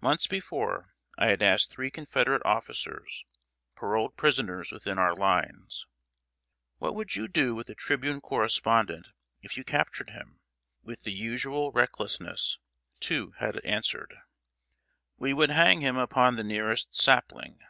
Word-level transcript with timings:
Months 0.00 0.26
before, 0.26 0.96
I 1.16 1.28
had 1.28 1.40
asked 1.40 1.70
three 1.70 1.88
Confederate 1.88 2.44
officers 2.44 3.24
paroled 3.76 4.16
prisoners 4.16 4.72
within 4.72 4.98
our 4.98 5.14
lines: 5.14 5.86
"What 6.78 6.92
would 6.96 7.14
you 7.14 7.28
do 7.28 7.54
with 7.54 7.70
a 7.70 7.76
Tribune 7.76 8.20
correspondent, 8.20 9.12
if 9.42 9.56
you 9.56 9.62
captured 9.62 10.10
him?" 10.10 10.40
With 10.82 11.04
the 11.04 11.12
usual 11.12 11.70
recklessness, 11.70 12.58
two 12.98 13.30
had 13.38 13.64
answered: 13.64 14.16
"We 15.20 15.32
would 15.32 15.50
hang 15.50 15.82
him 15.82 15.96
upon 15.96 16.34
the 16.34 16.42
nearest 16.42 16.92
sapling." 16.92 17.60